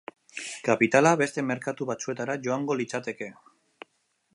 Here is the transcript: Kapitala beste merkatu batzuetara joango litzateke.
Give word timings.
Kapitala 0.67 1.11
beste 1.21 1.45
merkatu 1.51 1.89
batzuetara 1.91 2.37
joango 2.49 2.79
litzateke. 2.81 3.33